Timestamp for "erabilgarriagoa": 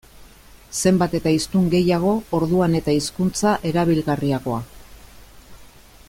3.73-4.63